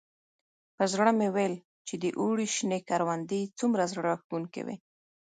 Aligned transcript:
په 0.75 0.83
زړه 0.91 1.09
مې 1.17 1.27
ویل 1.35 1.55
چې 1.87 1.95
د 2.03 2.05
اوړي 2.19 2.47
شنې 2.55 2.79
کروندې 2.89 3.41
څومره 3.59 3.83
زړه 3.91 4.01
راښکونکي 4.09 4.61
وي. 4.67 4.75